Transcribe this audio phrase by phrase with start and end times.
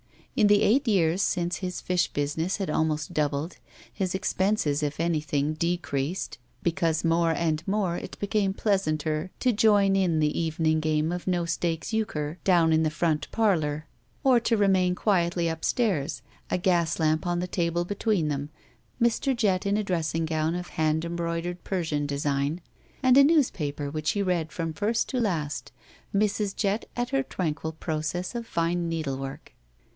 [0.35, 3.59] In the eight years since, his fish business had almost doubled, and
[3.93, 9.95] his expenses, if anything, de creased, because more and more it became pleasanter to join
[9.95, 13.85] in the evening game of no stakes euchre down in the front parlor
[14.23, 17.85] or to remain quietly up U 187 GUILTY stairs, a gas lamp on the table
[17.85, 18.49] between them,
[18.99, 19.35] Mr.
[19.35, 22.61] Jett in a dressing gown of hand embroidered Persian design
[23.03, 25.71] and a newspaper which he read from first to last;
[26.15, 26.55] Mrs.
[26.55, 29.53] Jett at her tranquil process of fine needlework.